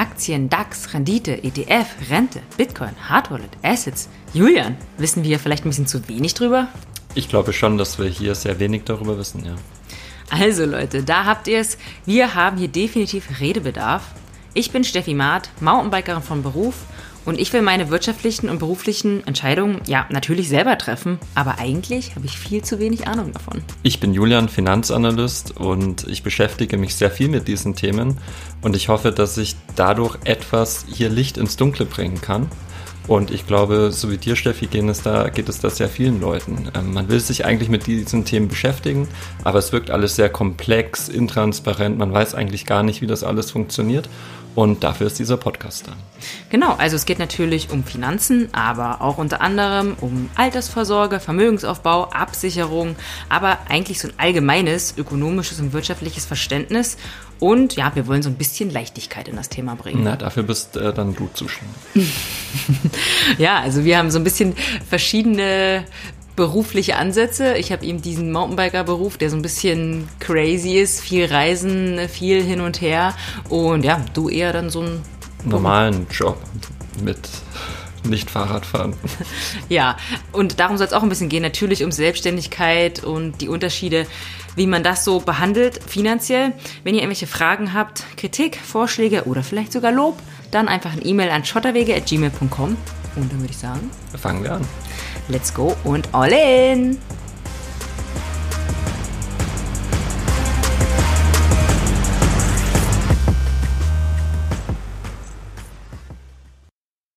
[0.00, 4.08] Aktien, DAX, Rendite, ETF, Rente, Bitcoin, Hardwallet, Assets.
[4.32, 6.68] Julian, wissen wir vielleicht ein bisschen zu wenig drüber?
[7.14, 9.56] Ich glaube schon, dass wir hier sehr wenig darüber wissen, ja.
[10.30, 11.76] Also Leute, da habt ihr es.
[12.06, 14.02] Wir haben hier definitiv Redebedarf.
[14.54, 16.76] Ich bin Steffi Maat, Mountainbikerin von Beruf
[17.24, 22.26] und ich will meine wirtschaftlichen und beruflichen Entscheidungen ja natürlich selber treffen, aber eigentlich habe
[22.26, 23.62] ich viel zu wenig Ahnung davon.
[23.82, 28.18] Ich bin Julian, Finanzanalyst und ich beschäftige mich sehr viel mit diesen Themen
[28.62, 32.48] und ich hoffe, dass ich dadurch etwas hier Licht ins Dunkle bringen kann.
[33.08, 36.20] Und ich glaube, so wie dir, Steffi, geht es da, geht es da sehr vielen
[36.20, 36.70] Leuten.
[36.74, 39.08] Ähm, man will sich eigentlich mit diesen Themen beschäftigen,
[39.42, 41.98] aber es wirkt alles sehr komplex, intransparent.
[41.98, 44.08] Man weiß eigentlich gar nicht, wie das alles funktioniert.
[44.54, 45.92] Und dafür ist dieser Podcast da.
[46.50, 52.96] Genau, also es geht natürlich um Finanzen, aber auch unter anderem um Altersvorsorge, Vermögensaufbau, Absicherung,
[53.28, 56.96] aber eigentlich so ein allgemeines ökonomisches und wirtschaftliches Verständnis.
[57.38, 60.02] Und ja, wir wollen so ein bisschen Leichtigkeit in das Thema bringen.
[60.02, 61.74] Na, dafür bist äh, dann du zuständig.
[63.38, 64.54] ja, also wir haben so ein bisschen
[64.88, 65.84] verschiedene
[66.36, 67.56] berufliche Ansätze.
[67.58, 72.60] Ich habe ihm diesen Mountainbiker-Beruf, der so ein bisschen crazy ist, viel Reisen, viel hin
[72.60, 73.14] und her.
[73.48, 75.02] Und ja, du eher dann so einen
[75.44, 76.38] normalen Job
[77.02, 77.18] mit
[78.04, 78.94] nicht Fahrradfahren.
[79.68, 79.96] ja,
[80.32, 81.42] und darum soll es auch ein bisschen gehen.
[81.42, 84.06] Natürlich um Selbstständigkeit und die Unterschiede,
[84.56, 86.52] wie man das so behandelt finanziell.
[86.84, 90.18] Wenn ihr irgendwelche Fragen habt, Kritik, Vorschläge oder vielleicht sogar Lob,
[90.50, 92.76] dann einfach eine E-Mail an schotterwege.gmail.com.
[93.16, 94.66] Und dann würde ich sagen, fangen wir an.
[95.28, 96.98] Let's go und all in!